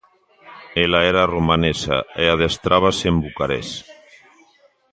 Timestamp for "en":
3.11-3.15